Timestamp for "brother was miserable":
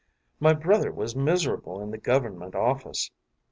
0.55-1.79